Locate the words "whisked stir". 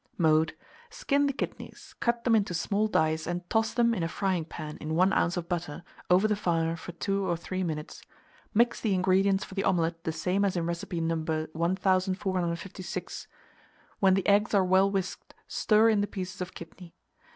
14.89-15.89